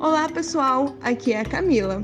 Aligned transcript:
Olá, 0.00 0.28
pessoal. 0.28 0.94
Aqui 1.02 1.32
é 1.32 1.40
a 1.40 1.44
Camila. 1.44 2.02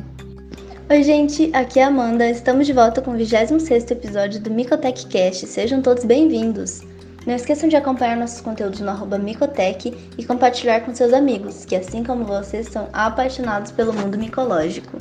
Oi, 0.90 1.02
gente. 1.04 1.48
Aqui 1.54 1.78
é 1.78 1.84
a 1.84 1.86
Amanda. 1.86 2.28
Estamos 2.28 2.66
de 2.66 2.72
volta 2.72 3.00
com 3.00 3.12
o 3.12 3.16
26º 3.16 3.92
episódio 3.92 4.40
do 4.40 4.50
Micotech 4.50 5.06
Cast. 5.06 5.46
Sejam 5.46 5.80
todos 5.80 6.04
bem-vindos. 6.04 6.82
Não 7.24 7.36
esqueçam 7.36 7.68
de 7.68 7.76
acompanhar 7.76 8.16
nossos 8.16 8.40
conteúdos 8.40 8.80
no 8.80 8.90
arroba 8.90 9.16
Micotech 9.16 9.96
e 10.18 10.24
compartilhar 10.24 10.80
com 10.80 10.92
seus 10.92 11.12
amigos, 11.12 11.64
que 11.64 11.76
assim 11.76 12.02
como 12.02 12.24
vocês 12.24 12.66
são 12.66 12.88
apaixonados 12.92 13.70
pelo 13.70 13.92
mundo 13.92 14.18
micológico. 14.18 14.98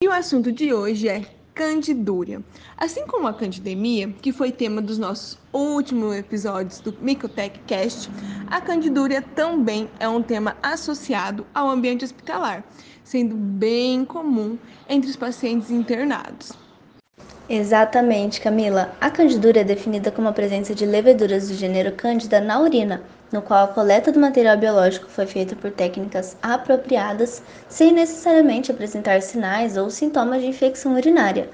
E 0.00 0.06
o 0.06 0.12
assunto 0.12 0.52
de 0.52 0.72
hoje 0.72 1.08
é 1.08 1.37
candidúria. 1.58 2.40
Assim 2.76 3.04
como 3.04 3.26
a 3.26 3.34
candidemia, 3.34 4.14
que 4.22 4.30
foi 4.30 4.52
tema 4.52 4.80
dos 4.80 4.96
nossos 4.96 5.36
últimos 5.52 6.14
episódios 6.14 6.78
do 6.78 6.96
Micotech 7.00 7.58
Cast, 7.66 8.08
a 8.46 8.60
candidúria 8.60 9.20
também 9.20 9.90
é 9.98 10.08
um 10.08 10.22
tema 10.22 10.56
associado 10.62 11.44
ao 11.52 11.68
ambiente 11.68 12.04
hospitalar, 12.04 12.62
sendo 13.02 13.34
bem 13.34 14.04
comum 14.04 14.56
entre 14.88 15.10
os 15.10 15.16
pacientes 15.16 15.72
internados. 15.72 16.52
Exatamente, 17.48 18.40
Camila. 18.40 18.94
A 19.00 19.10
candidúria 19.10 19.62
é 19.62 19.64
definida 19.64 20.12
como 20.12 20.28
a 20.28 20.32
presença 20.32 20.72
de 20.76 20.86
leveduras 20.86 21.48
do 21.48 21.54
gênero 21.54 21.90
Cândida 21.90 22.40
na 22.40 22.60
urina, 22.60 23.02
no 23.32 23.42
qual 23.42 23.64
a 23.64 23.68
coleta 23.68 24.10
do 24.10 24.18
material 24.18 24.56
biológico 24.56 25.08
foi 25.08 25.26
feita 25.26 25.54
por 25.54 25.70
técnicas 25.70 26.36
apropriadas, 26.42 27.42
sem 27.68 27.92
necessariamente 27.92 28.70
apresentar 28.70 29.20
sinais 29.22 29.76
ou 29.76 29.90
sintomas 29.90 30.40
de 30.40 30.48
infecção 30.48 30.94
urinária. 30.94 31.48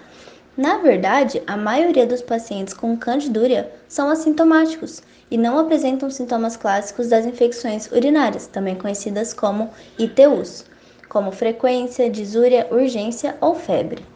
Na 0.56 0.78
verdade, 0.78 1.42
a 1.46 1.56
maioria 1.56 2.06
dos 2.06 2.22
pacientes 2.22 2.72
com 2.72 2.96
candidúria 2.96 3.72
são 3.88 4.08
assintomáticos 4.08 5.02
e 5.28 5.36
não 5.36 5.58
apresentam 5.58 6.08
sintomas 6.10 6.56
clássicos 6.56 7.08
das 7.08 7.26
infecções 7.26 7.90
urinárias, 7.90 8.46
também 8.46 8.76
conhecidas 8.76 9.34
como 9.34 9.70
ITUs, 9.98 10.64
como 11.08 11.32
frequência, 11.32 12.08
disúria, 12.08 12.68
urgência 12.70 13.36
ou 13.40 13.54
febre. 13.54 14.13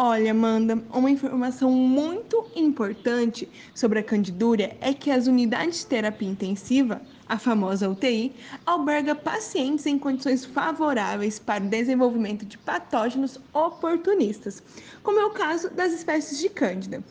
Olha, 0.00 0.30
Amanda, 0.30 0.80
uma 0.94 1.10
informação 1.10 1.72
muito 1.72 2.46
importante 2.54 3.48
sobre 3.74 3.98
a 3.98 4.02
candidúria 4.04 4.76
é 4.80 4.94
que 4.94 5.10
as 5.10 5.26
unidades 5.26 5.80
de 5.80 5.86
terapia 5.86 6.28
intensiva, 6.28 7.02
a 7.28 7.36
famosa 7.36 7.90
UTI, 7.90 8.32
alberga 8.64 9.16
pacientes 9.16 9.86
em 9.86 9.98
condições 9.98 10.44
favoráveis 10.44 11.40
para 11.40 11.64
o 11.64 11.68
desenvolvimento 11.68 12.46
de 12.46 12.56
patógenos 12.58 13.40
oportunistas, 13.52 14.62
como 15.02 15.18
é 15.18 15.26
o 15.26 15.30
caso 15.30 15.68
das 15.70 15.92
espécies 15.92 16.38
de 16.38 16.48
Cândida, 16.48 17.02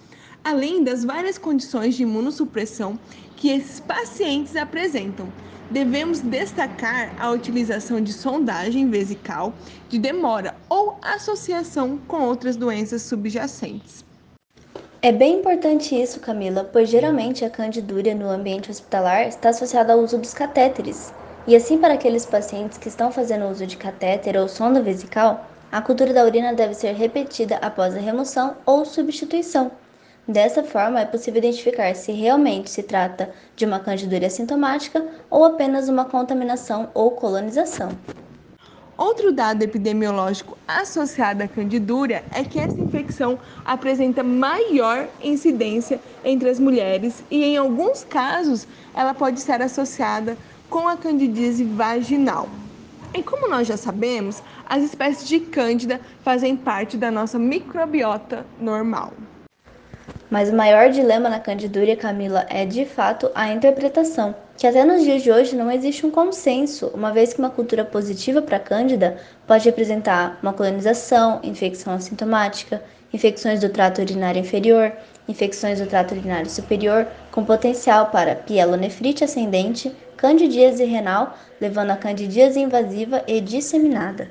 além 0.47 0.81
das 0.81 1.03
várias 1.03 1.37
condições 1.37 1.95
de 1.95 2.03
imunossupressão 2.03 2.97
que 3.35 3.49
esses 3.49 3.81
pacientes 3.81 4.55
apresentam 4.55 5.27
devemos 5.69 6.21
destacar 6.21 7.13
a 7.19 7.31
utilização 7.31 7.99
de 7.99 8.13
sondagem 8.13 8.89
vesical 8.89 9.53
de 9.89 9.99
demora 9.99 10.55
ou 10.69 10.97
associação 11.01 11.97
com 12.07 12.21
outras 12.21 12.55
doenças 12.55 13.01
subjacentes. 13.01 14.05
É 15.01 15.11
bem 15.11 15.39
importante 15.39 16.01
isso, 16.01 16.21
Camila, 16.21 16.63
pois 16.63 16.87
geralmente 16.89 17.43
a 17.43 17.49
candidúria 17.49 18.15
no 18.15 18.29
ambiente 18.29 18.71
hospitalar 18.71 19.27
está 19.27 19.49
associada 19.49 19.91
ao 19.91 19.99
uso 19.99 20.17
dos 20.17 20.33
catéteres. 20.33 21.13
E 21.45 21.57
assim, 21.57 21.77
para 21.77 21.95
aqueles 21.95 22.25
pacientes 22.25 22.77
que 22.77 22.87
estão 22.87 23.11
fazendo 23.11 23.49
uso 23.49 23.67
de 23.67 23.75
catéter 23.75 24.37
ou 24.37 24.47
sonda 24.47 24.81
vesical, 24.81 25.45
a 25.69 25.81
cultura 25.81 26.13
da 26.13 26.23
urina 26.23 26.53
deve 26.53 26.73
ser 26.73 26.93
repetida 26.93 27.57
após 27.57 27.93
a 27.93 27.99
remoção 27.99 28.55
ou 28.65 28.85
substituição 28.85 29.69
Dessa 30.27 30.61
forma, 30.61 30.99
é 30.99 31.05
possível 31.05 31.37
identificar 31.37 31.95
se 31.95 32.11
realmente 32.11 32.69
se 32.69 32.83
trata 32.83 33.33
de 33.55 33.65
uma 33.65 33.79
candidúria 33.79 34.29
sintomática 34.29 35.05
ou 35.29 35.45
apenas 35.45 35.87
uma 35.87 36.03
contaminação 36.03 36.89
ou 36.93 37.11
colonização. 37.11 37.97
Outro 38.97 39.31
dado 39.31 39.63
epidemiológico 39.63 40.57
associado 40.67 41.43
à 41.43 41.47
candidúria 41.47 42.25
é 42.33 42.43
que 42.43 42.59
essa 42.59 42.81
infecção 42.81 43.39
apresenta 43.63 44.21
maior 44.21 45.07
incidência 45.21 46.01
entre 46.25 46.49
as 46.49 46.59
mulheres 46.59 47.23
e, 47.31 47.43
em 47.45 47.55
alguns 47.55 48.03
casos, 48.03 48.67
ela 48.93 49.13
pode 49.13 49.39
ser 49.39 49.61
associada 49.61 50.37
com 50.69 50.89
a 50.89 50.97
candidíase 50.97 51.63
vaginal. 51.63 52.49
E 53.13 53.23
como 53.23 53.47
nós 53.47 53.65
já 53.65 53.77
sabemos, 53.77 54.43
as 54.65 54.83
espécies 54.83 55.25
de 55.25 55.39
cândida 55.39 56.01
fazem 56.21 56.57
parte 56.57 56.97
da 56.97 57.09
nossa 57.09 57.39
microbiota 57.39 58.45
normal. 58.59 59.13
Mas 60.29 60.49
o 60.49 60.55
maior 60.55 60.89
dilema 60.89 61.29
na 61.29 61.39
candidúria, 61.39 61.95
Camila, 61.95 62.45
é 62.49 62.65
de 62.65 62.83
fato 62.83 63.31
a 63.33 63.49
interpretação, 63.49 64.35
que 64.57 64.67
até 64.67 64.83
nos 64.83 65.01
dias 65.01 65.23
de 65.23 65.31
hoje 65.31 65.55
não 65.55 65.71
existe 65.71 66.05
um 66.05 66.11
consenso, 66.11 66.87
uma 66.93 67.13
vez 67.13 67.31
que 67.31 67.39
uma 67.39 67.49
cultura 67.49 67.85
positiva 67.85 68.41
para 68.41 68.59
cândida 68.59 69.17
pode 69.47 69.63
representar 69.63 70.37
uma 70.43 70.51
colonização, 70.51 71.39
infecção 71.43 71.93
assintomática, 71.93 72.83
infecções 73.13 73.61
do 73.61 73.69
trato 73.69 74.01
urinário 74.01 74.41
inferior, 74.41 74.91
infecções 75.29 75.79
do 75.79 75.87
trato 75.87 76.13
urinário 76.13 76.49
superior, 76.49 77.07
com 77.31 77.45
potencial 77.45 78.07
para 78.07 78.35
pielonefrite 78.35 79.23
ascendente, 79.23 79.95
candidíase 80.17 80.83
renal, 80.83 81.37
levando 81.61 81.91
a 81.91 81.95
candidíase 81.95 82.59
invasiva 82.59 83.23
e 83.27 83.39
disseminada. 83.39 84.29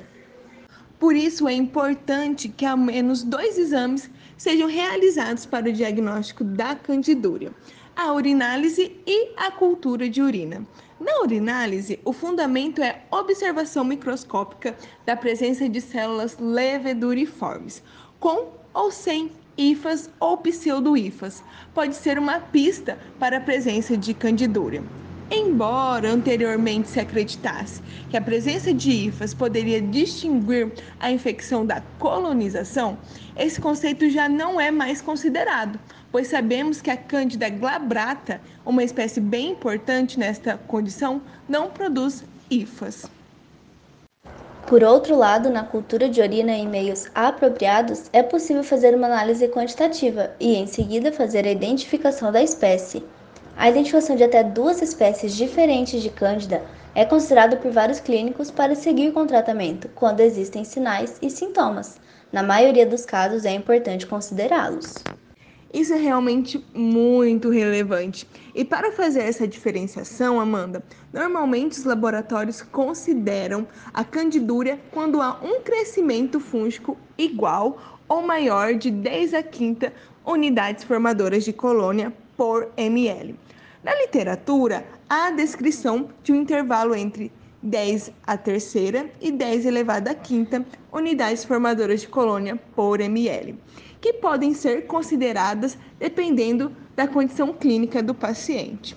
Por 0.99 1.15
isso 1.15 1.47
é 1.47 1.53
importante 1.53 2.49
que 2.49 2.65
ao 2.65 2.77
menos 2.77 3.23
dois 3.23 3.57
exames 3.57 4.09
sejam 4.37 4.67
realizados 4.67 5.45
para 5.45 5.69
o 5.69 5.73
diagnóstico 5.73 6.43
da 6.43 6.75
candidúria, 6.75 7.51
a 7.95 8.13
urinálise 8.13 8.95
e 9.05 9.33
a 9.35 9.51
cultura 9.51 10.07
de 10.07 10.21
urina. 10.21 10.65
Na 10.99 11.21
urinálise, 11.21 11.99
o 12.05 12.13
fundamento 12.13 12.81
é 12.81 13.03
observação 13.11 13.83
microscópica 13.83 14.75
da 15.05 15.15
presença 15.15 15.67
de 15.67 15.81
células 15.81 16.37
leveduriformes, 16.39 17.83
com 18.19 18.51
ou 18.73 18.91
sem 18.91 19.31
hifas 19.57 20.09
ou 20.19 20.37
pseudo-hifas. 20.37 21.43
Pode 21.73 21.95
ser 21.95 22.19
uma 22.19 22.39
pista 22.39 22.97
para 23.19 23.37
a 23.37 23.41
presença 23.41 23.97
de 23.97 24.13
candidúria. 24.13 24.83
Embora 25.29 26.09
anteriormente 26.09 26.87
se 26.87 27.01
acreditasse 27.01 27.81
que 28.09 28.15
a 28.15 28.21
presença 28.21 28.73
de 28.73 28.89
hifas 28.89 29.33
poderia 29.33 29.81
distinguir 29.81 30.71
a 30.99 31.11
infecção 31.11 31.65
da 31.65 31.81
colonização, 31.99 32.97
esse 33.35 33.59
conceito 33.59 34.09
já 34.09 34.29
não 34.29 34.59
é 34.59 34.71
mais 34.71 35.01
considerado, 35.01 35.77
pois 36.13 36.27
sabemos 36.27 36.81
que 36.81 36.89
a 36.89 36.95
Cândida 36.95 37.49
glabrata, 37.49 38.39
uma 38.65 38.83
espécie 38.83 39.19
bem 39.19 39.51
importante 39.51 40.17
nesta 40.17 40.57
condição, 40.57 41.21
não 41.47 41.69
produz 41.69 42.23
hifas. 42.49 43.05
Por 44.65 44.83
outro 44.83 45.17
lado, 45.17 45.49
na 45.49 45.63
cultura 45.63 46.07
de 46.07 46.21
urina 46.21 46.51
em 46.51 46.67
meios 46.67 47.07
apropriados, 47.13 48.09
é 48.13 48.23
possível 48.23 48.63
fazer 48.63 48.95
uma 48.95 49.07
análise 49.07 49.47
quantitativa 49.49 50.31
e, 50.39 50.55
em 50.55 50.67
seguida, 50.67 51.11
fazer 51.11 51.45
a 51.45 51.51
identificação 51.51 52.31
da 52.31 52.41
espécie. 52.41 53.03
A 53.59 53.71
identificação 53.71 54.15
de 54.15 54.23
até 54.23 54.43
duas 54.43 54.83
espécies 54.83 55.35
diferentes 55.35 56.03
de 56.03 56.11
Cândida 56.11 56.63
é 56.93 57.03
considerada 57.03 57.57
por 57.57 57.71
vários 57.71 57.99
clínicos 57.99 58.51
para 58.51 58.75
seguir 58.75 59.11
com 59.11 59.21
o 59.21 59.25
tratamento, 59.25 59.89
quando 59.95 60.19
existem 60.19 60.63
sinais 60.63 61.17
e 61.23 61.29
sintomas. 61.31 61.99
Na 62.31 62.43
maioria 62.43 62.85
dos 62.85 63.03
casos, 63.03 63.45
é 63.45 63.51
importante 63.51 64.05
considerá-los. 64.05 64.93
Isso 65.73 65.91
é 65.91 65.97
realmente 65.97 66.63
muito 66.71 67.49
relevante. 67.49 68.27
E 68.53 68.63
para 68.63 68.91
fazer 68.91 69.21
essa 69.21 69.47
diferenciação, 69.47 70.39
Amanda, 70.39 70.83
normalmente 71.11 71.79
os 71.79 71.83
laboratórios 71.83 72.61
consideram 72.61 73.67
a 73.91 74.03
candidúria 74.03 74.79
quando 74.91 75.19
há 75.19 75.39
um 75.41 75.61
crescimento 75.61 76.39
fúngico 76.39 76.95
igual 77.17 77.99
ou 78.07 78.21
maior 78.21 78.75
de 78.75 78.91
10 78.91 79.33
a 79.33 79.41
15 79.41 79.91
unidades 80.23 80.83
formadoras 80.83 81.43
de 81.43 81.51
colônia 81.51 82.13
por 82.37 82.69
ml. 82.77 83.35
Na 83.83 83.93
literatura, 83.95 84.85
há 85.09 85.27
a 85.27 85.31
descrição 85.31 86.09
de 86.23 86.31
um 86.31 86.35
intervalo 86.35 86.95
entre 86.95 87.31
10 87.61 88.11
a 88.25 88.37
terceira 88.37 89.09
e 89.19 89.31
10 89.31 89.65
elevado 89.65 90.07
a 90.09 90.13
quinta 90.13 90.63
unidades 90.91 91.43
formadoras 91.43 92.01
de 92.01 92.07
colônia 92.07 92.55
por 92.75 93.01
ml, 93.01 93.59
que 93.99 94.13
podem 94.13 94.53
ser 94.53 94.85
consideradas 94.85 95.77
dependendo 95.99 96.71
da 96.95 97.07
condição 97.07 97.51
clínica 97.51 98.01
do 98.01 98.13
paciente. 98.13 98.95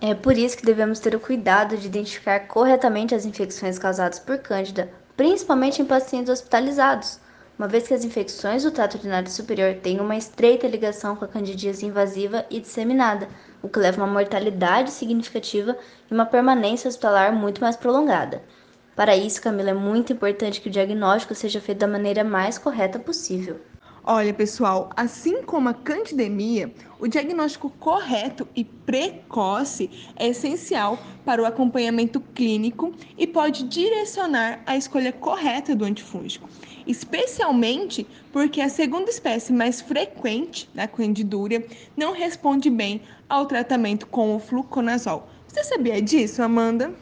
É 0.00 0.14
por 0.14 0.36
isso 0.36 0.56
que 0.56 0.66
devemos 0.66 0.98
ter 0.98 1.14
o 1.14 1.20
cuidado 1.20 1.76
de 1.76 1.86
identificar 1.86 2.40
corretamente 2.40 3.14
as 3.14 3.24
infecções 3.24 3.78
causadas 3.78 4.18
por 4.18 4.38
Cândida, 4.38 4.90
principalmente 5.16 5.80
em 5.80 5.84
pacientes 5.84 6.28
hospitalizados, 6.28 7.20
uma 7.58 7.68
vez 7.68 7.86
que 7.86 7.94
as 7.94 8.04
infecções 8.04 8.62
do 8.62 8.70
trato 8.70 8.96
urinário 8.96 9.30
superior 9.30 9.74
têm 9.74 10.00
uma 10.00 10.16
estreita 10.16 10.66
ligação 10.66 11.14
com 11.14 11.24
a 11.24 11.28
candidíase 11.28 11.86
invasiva 11.86 12.46
e 12.50 12.60
disseminada, 12.60 13.28
o 13.62 13.68
que 13.68 13.78
leva 13.78 14.00
a 14.00 14.04
uma 14.04 14.12
mortalidade 14.12 14.90
significativa 14.90 15.76
e 16.10 16.14
uma 16.14 16.26
permanência 16.26 16.88
hospitalar 16.88 17.32
muito 17.32 17.60
mais 17.60 17.76
prolongada. 17.76 18.42
Para 18.96 19.16
isso, 19.16 19.40
Camila, 19.40 19.70
é 19.70 19.74
muito 19.74 20.12
importante 20.12 20.60
que 20.60 20.68
o 20.68 20.72
diagnóstico 20.72 21.34
seja 21.34 21.60
feito 21.60 21.78
da 21.78 21.88
maneira 21.88 22.22
mais 22.24 22.58
correta 22.58 22.98
possível. 22.98 23.60
Olha, 24.04 24.34
pessoal, 24.34 24.90
assim 24.96 25.44
como 25.44 25.68
a 25.68 25.74
candidemia, 25.74 26.74
o 26.98 27.06
diagnóstico 27.06 27.70
correto 27.70 28.48
e 28.54 28.64
precoce 28.64 29.88
é 30.16 30.26
essencial 30.26 30.98
para 31.24 31.40
o 31.40 31.46
acompanhamento 31.46 32.20
clínico 32.20 32.92
e 33.16 33.28
pode 33.28 33.62
direcionar 33.62 34.60
a 34.66 34.76
escolha 34.76 35.12
correta 35.12 35.76
do 35.76 35.84
antifúngico, 35.84 36.48
especialmente 36.84 38.04
porque 38.32 38.60
a 38.60 38.68
segunda 38.68 39.08
espécie 39.08 39.52
mais 39.52 39.80
frequente 39.80 40.68
da 40.74 40.88
candidúria 40.88 41.64
não 41.96 42.12
responde 42.12 42.68
bem 42.68 43.02
ao 43.28 43.46
tratamento 43.46 44.08
com 44.08 44.34
o 44.34 44.40
fluconazol. 44.40 45.28
Você 45.46 45.62
sabia 45.62 46.02
disso, 46.02 46.42
Amanda? 46.42 46.92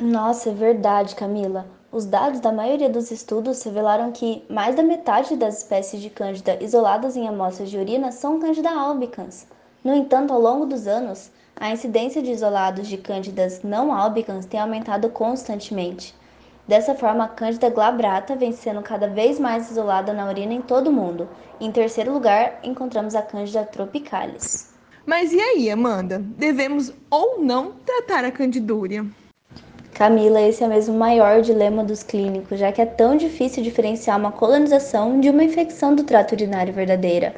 Nossa, 0.00 0.50
é 0.50 0.54
verdade, 0.54 1.16
Camila. 1.16 1.66
Os 1.94 2.04
dados 2.04 2.40
da 2.40 2.50
maioria 2.50 2.90
dos 2.90 3.12
estudos 3.12 3.62
revelaram 3.62 4.10
que 4.10 4.44
mais 4.50 4.74
da 4.74 4.82
metade 4.82 5.36
das 5.36 5.58
espécies 5.58 6.02
de 6.02 6.10
Cândida 6.10 6.58
isoladas 6.60 7.14
em 7.14 7.28
amostras 7.28 7.70
de 7.70 7.78
urina 7.78 8.10
são 8.10 8.40
Cândida 8.40 8.68
albicans. 8.68 9.46
No 9.84 9.94
entanto, 9.94 10.32
ao 10.32 10.40
longo 10.40 10.66
dos 10.66 10.88
anos, 10.88 11.30
a 11.54 11.70
incidência 11.70 12.20
de 12.20 12.32
isolados 12.32 12.88
de 12.88 12.96
Cândidas 12.96 13.62
não 13.62 13.94
albicans 13.94 14.44
tem 14.44 14.58
aumentado 14.58 15.08
constantemente. 15.08 16.12
Dessa 16.66 16.96
forma, 16.96 17.26
a 17.26 17.28
Cândida 17.28 17.70
glabrata 17.70 18.34
vem 18.34 18.50
sendo 18.50 18.82
cada 18.82 19.06
vez 19.06 19.38
mais 19.38 19.70
isolada 19.70 20.12
na 20.12 20.28
urina 20.28 20.52
em 20.52 20.62
todo 20.62 20.88
o 20.88 20.92
mundo. 20.92 21.28
Em 21.60 21.70
terceiro 21.70 22.12
lugar, 22.12 22.58
encontramos 22.64 23.14
a 23.14 23.22
Cândida 23.22 23.62
tropicalis. 23.62 24.74
Mas 25.06 25.32
e 25.32 25.38
aí, 25.40 25.70
Amanda? 25.70 26.18
Devemos 26.18 26.92
ou 27.08 27.38
não 27.38 27.70
tratar 27.86 28.24
a 28.24 28.32
candidúria? 28.32 29.06
Camila, 29.94 30.40
esse 30.40 30.64
é 30.64 30.66
mesmo 30.66 30.92
o 30.92 30.98
maior 30.98 31.40
dilema 31.40 31.84
dos 31.84 32.02
clínicos, 32.02 32.58
já 32.58 32.72
que 32.72 32.82
é 32.82 32.84
tão 32.84 33.16
difícil 33.16 33.62
diferenciar 33.62 34.18
uma 34.18 34.32
colonização 34.32 35.20
de 35.20 35.30
uma 35.30 35.44
infecção 35.44 35.94
do 35.94 36.02
trato 36.02 36.32
urinário 36.32 36.74
verdadeira. 36.74 37.32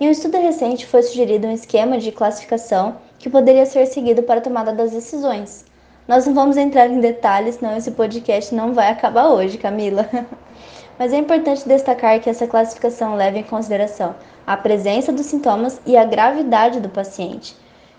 Em 0.00 0.06
um 0.06 0.10
estudo 0.12 0.38
recente 0.38 0.86
foi 0.86 1.02
sugerido 1.02 1.48
um 1.48 1.52
esquema 1.52 1.98
de 1.98 2.12
classificação 2.12 2.98
que 3.18 3.28
poderia 3.28 3.66
ser 3.66 3.84
seguido 3.86 4.22
para 4.22 4.38
a 4.38 4.40
tomada 4.40 4.72
das 4.72 4.92
decisões. 4.92 5.64
Nós 6.06 6.24
não 6.24 6.34
vamos 6.34 6.56
entrar 6.56 6.88
em 6.88 7.00
detalhes, 7.00 7.56
senão 7.56 7.76
esse 7.76 7.90
podcast 7.90 8.54
não 8.54 8.72
vai 8.72 8.90
acabar 8.90 9.30
hoje, 9.30 9.58
Camila. 9.58 10.08
Mas 10.96 11.12
é 11.12 11.16
importante 11.16 11.66
destacar 11.66 12.20
que 12.20 12.30
essa 12.30 12.46
classificação 12.46 13.16
leva 13.16 13.38
em 13.38 13.42
consideração 13.42 14.14
a 14.46 14.56
presença 14.56 15.12
dos 15.12 15.26
sintomas 15.26 15.80
e 15.84 15.96
a 15.96 16.04
gravidade 16.04 16.78
do 16.78 16.88
paciente. 16.88 17.56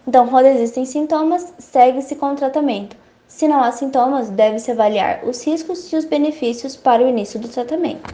Então, 0.07 0.25
quando 0.29 0.45
existem 0.45 0.85
sintomas, 0.85 1.53
segue-se 1.59 2.15
com 2.15 2.31
o 2.31 2.35
tratamento 2.35 2.95
se 3.29 3.47
não 3.47 3.63
há 3.63 3.71
sintomas, 3.71 4.29
deve-se 4.29 4.71
avaliar 4.71 5.23
os 5.23 5.45
riscos 5.45 5.93
e 5.93 5.95
os 5.95 6.03
benefícios 6.03 6.75
para 6.75 7.03
o 7.03 7.07
início 7.07 7.39
do 7.39 7.47
tratamento. 7.47 8.13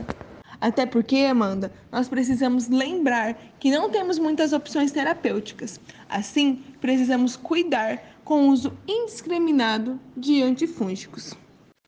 Até 0.59 0.85
porque, 0.85 1.17
Amanda, 1.19 1.71
nós 1.91 2.09
precisamos 2.09 2.67
lembrar 2.67 3.35
que 3.57 3.71
não 3.71 3.89
temos 3.89 4.19
muitas 4.19 4.51
opções 4.51 4.91
terapêuticas. 4.91 5.79
Assim, 6.09 6.61
precisamos 6.81 7.35
cuidar 7.35 8.03
com 8.25 8.43
o 8.43 8.51
uso 8.51 8.73
indiscriminado 8.87 9.99
de 10.17 10.43
antifúngicos. 10.43 11.33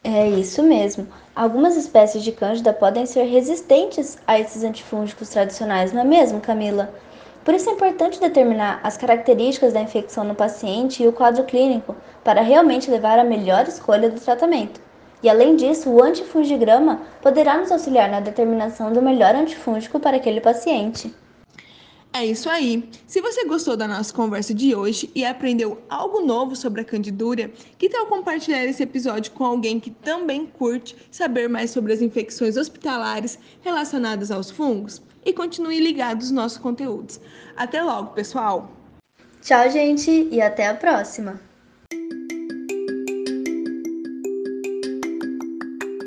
É 0.04 0.30
isso 0.30 0.64
mesmo. 0.64 1.06
Algumas 1.36 1.76
espécies 1.76 2.24
de 2.24 2.32
cândida 2.32 2.72
podem 2.72 3.06
ser 3.06 3.24
resistentes 3.24 4.18
a 4.26 4.40
esses 4.40 4.64
antifúngicos 4.64 5.30
tradicionais, 5.30 5.92
não 5.92 6.02
é 6.02 6.06
mesmo, 6.06 6.40
Camila? 6.40 6.94
Por 7.48 7.54
isso 7.54 7.70
é 7.70 7.72
importante 7.72 8.20
determinar 8.20 8.82
as 8.84 8.98
características 8.98 9.72
da 9.72 9.80
infecção 9.80 10.26
no 10.26 10.36
paciente 10.36 11.02
e 11.02 11.08
o 11.08 11.14
quadro 11.14 11.46
clínico 11.46 11.96
para 12.22 12.42
realmente 12.42 12.92
levar 12.92 13.18
a 13.18 13.24
melhor 13.24 13.66
escolha 13.70 14.10
do 14.10 14.20
tratamento. 14.20 14.82
E 15.24 15.30
além 15.30 15.56
disso, 15.56 15.90
o 15.90 16.04
antifungigrama 16.04 17.00
poderá 17.22 17.58
nos 17.58 17.72
auxiliar 17.72 18.10
na 18.10 18.20
determinação 18.20 18.92
do 18.92 19.02
melhor 19.02 19.34
antifúngico 19.34 19.98
para 19.98 20.18
aquele 20.18 20.42
paciente. 20.42 21.16
É 22.18 22.26
isso 22.26 22.50
aí. 22.50 22.90
Se 23.06 23.22
você 23.22 23.46
gostou 23.46 23.78
da 23.78 23.88
nossa 23.88 24.12
conversa 24.12 24.52
de 24.52 24.74
hoje 24.74 25.08
e 25.14 25.24
aprendeu 25.24 25.80
algo 25.88 26.22
novo 26.22 26.56
sobre 26.56 26.82
a 26.82 26.84
candidúria, 26.84 27.52
que 27.78 27.88
tal 27.88 28.08
compartilhar 28.08 28.66
esse 28.66 28.82
episódio 28.82 29.32
com 29.34 29.46
alguém 29.46 29.80
que 29.80 29.92
também 29.92 30.48
curte 30.48 30.96
saber 31.12 31.48
mais 31.48 31.70
sobre 31.70 31.94
as 31.94 32.02
infecções 32.02 32.58
hospitalares 32.58 33.38
relacionadas 33.62 34.32
aos 34.32 34.50
fungos? 34.50 35.00
e 35.28 35.34
continue 35.34 35.80
ligado 35.82 36.22
aos 36.22 36.32
nossos 36.32 36.58
conteúdos. 36.58 37.20
Até 37.56 37.84
logo, 37.84 38.14
pessoal! 38.14 38.72
Tchau, 39.42 39.70
gente, 39.70 40.10
e 40.32 40.42
até 40.42 40.68
a 40.68 40.74
próxima! 40.74 41.47